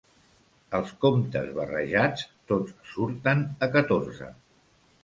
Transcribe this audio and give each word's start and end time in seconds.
Els 0.77 0.93
comptes 1.03 1.51
barrejats 1.59 2.27
tots 2.53 2.75
surten 2.95 3.47
a 3.69 3.73
catorze. 3.79 4.33